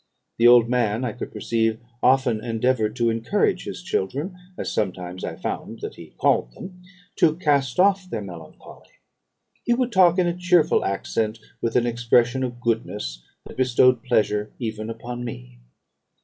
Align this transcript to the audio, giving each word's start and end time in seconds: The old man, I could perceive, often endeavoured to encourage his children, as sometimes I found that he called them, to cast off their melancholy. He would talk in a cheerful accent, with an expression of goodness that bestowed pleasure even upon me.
The 0.39 0.47
old 0.47 0.67
man, 0.67 1.05
I 1.05 1.11
could 1.13 1.31
perceive, 1.31 1.79
often 2.01 2.43
endeavoured 2.43 2.95
to 2.95 3.11
encourage 3.11 3.65
his 3.65 3.83
children, 3.83 4.35
as 4.57 4.71
sometimes 4.73 5.23
I 5.23 5.35
found 5.35 5.81
that 5.81 5.93
he 5.93 6.15
called 6.17 6.53
them, 6.53 6.81
to 7.17 7.35
cast 7.35 7.79
off 7.79 8.09
their 8.09 8.23
melancholy. 8.23 8.89
He 9.63 9.75
would 9.75 9.91
talk 9.91 10.17
in 10.17 10.25
a 10.25 10.35
cheerful 10.35 10.83
accent, 10.83 11.37
with 11.61 11.75
an 11.75 11.85
expression 11.85 12.41
of 12.43 12.59
goodness 12.61 13.21
that 13.45 13.57
bestowed 13.57 14.01
pleasure 14.01 14.51
even 14.57 14.89
upon 14.89 15.23
me. 15.23 15.59